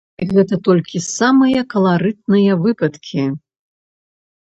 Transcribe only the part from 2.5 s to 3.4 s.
выпадкі!